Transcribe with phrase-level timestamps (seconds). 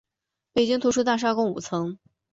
[0.53, 1.99] 北京图书大厦共五层。